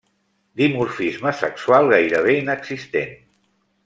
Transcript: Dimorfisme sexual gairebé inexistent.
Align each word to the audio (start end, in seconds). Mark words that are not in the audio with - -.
Dimorfisme 0.59 1.33
sexual 1.41 1.91
gairebé 1.93 2.33
inexistent. 2.41 3.15